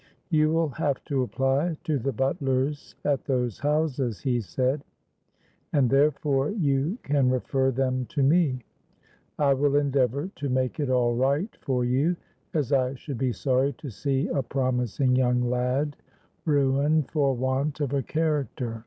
[0.31, 4.83] 'You will have to apply to the butlers at those houses,' he said,
[5.73, 8.63] 'and therefore you can refer them to me.
[9.37, 12.15] I will endeavour to make it all right for you,
[12.55, 15.95] as I should be sorry to see a promising young lad
[16.45, 18.79] ruined for want of a character.'